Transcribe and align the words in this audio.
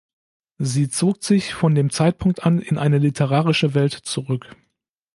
Sie 0.57 0.89
zog 0.89 1.23
sich 1.23 1.53
von 1.53 1.75
dem 1.75 1.91
Zeitpunkt 1.91 2.43
an 2.43 2.57
in 2.57 2.79
eine 2.79 2.97
literarische 2.97 3.75
Welt 3.75 3.93
zurück. 3.93 4.55